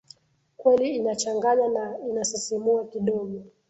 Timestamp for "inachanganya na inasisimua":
0.95-2.85